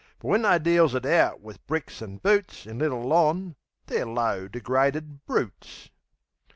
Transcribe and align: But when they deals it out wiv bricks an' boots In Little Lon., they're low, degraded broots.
But 0.17 0.29
when 0.29 0.41
they 0.41 0.57
deals 0.57 0.95
it 0.95 1.05
out 1.05 1.41
wiv 1.41 1.59
bricks 1.67 2.01
an' 2.01 2.17
boots 2.17 2.65
In 2.65 2.79
Little 2.79 3.03
Lon., 3.03 3.55
they're 3.85 4.07
low, 4.07 4.47
degraded 4.47 5.23
broots. 5.27 5.91